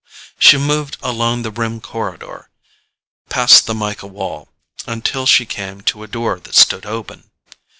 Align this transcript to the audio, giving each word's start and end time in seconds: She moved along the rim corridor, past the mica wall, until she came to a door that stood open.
She 0.39 0.57
moved 0.57 0.97
along 1.03 1.43
the 1.43 1.51
rim 1.51 1.79
corridor, 1.79 2.49
past 3.29 3.67
the 3.67 3.75
mica 3.75 4.07
wall, 4.07 4.49
until 4.87 5.27
she 5.27 5.45
came 5.45 5.81
to 5.81 6.01
a 6.01 6.07
door 6.07 6.39
that 6.39 6.55
stood 6.55 6.87
open. 6.87 7.29